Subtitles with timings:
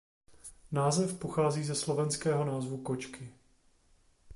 [0.71, 3.33] Název pochází ze slovenského názvu kočky.